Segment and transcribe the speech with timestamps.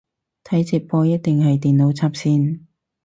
[0.43, 2.61] 睇直播一定係電腦插線